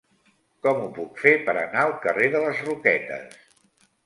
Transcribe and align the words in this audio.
Com 0.65 0.79
ho 0.85 0.87
puc 0.95 1.21
fer 1.25 1.33
per 1.49 1.55
anar 1.65 1.83
al 1.83 1.93
carrer 2.07 2.31
de 2.37 2.43
les 2.47 2.65
Roquetes? 2.71 3.39